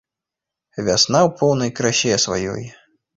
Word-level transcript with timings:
Вясна 0.87 1.19
ў 1.27 1.39
поўнай 1.41 1.71
красе 1.81 2.17
сваёй. 2.25 2.65